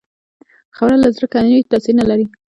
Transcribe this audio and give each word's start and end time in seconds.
خبره 0.75 0.97
له 1.03 1.09
زړه 1.15 1.27
که 1.31 1.37
نه 1.43 1.49
وي، 1.53 1.61
تاثیر 1.71 1.93
نه 1.99 2.05
لري 2.09 2.25